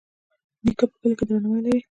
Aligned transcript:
نیکه 0.65 0.85
په 0.91 0.95
کلي 1.01 1.15
کې 1.19 1.25
درناوی 1.27 1.61
لري. 1.65 1.79